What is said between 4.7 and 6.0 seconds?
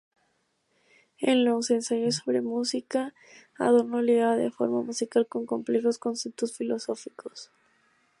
musical con complejos